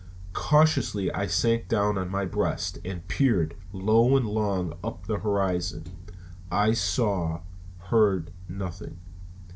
[0.33, 5.83] Cautiously I sank down on my breast and peered low and long up the horizon.
[6.51, 7.41] I saw,
[7.77, 8.97] heard nothing.